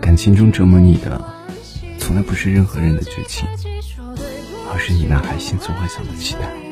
[0.00, 1.20] 感情中折磨你的
[1.98, 3.46] 从来不是任何人的绝情
[4.72, 6.65] 而是你那还心存幻想的期待。